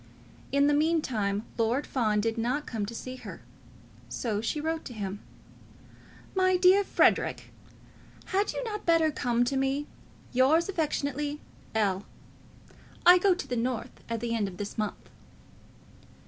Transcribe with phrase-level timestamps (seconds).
[0.51, 3.43] In the meantime, Lord Fawn did not come to see her.
[4.09, 5.19] So she wrote to him.
[6.33, 7.51] "My dear Frederic,
[8.25, 9.85] had you not better come to me?
[10.33, 11.39] Yours affectionately,
[11.75, 12.03] L.
[13.05, 15.07] I go to the North at the end of this month."